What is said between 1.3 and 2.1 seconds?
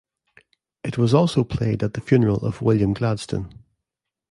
played at the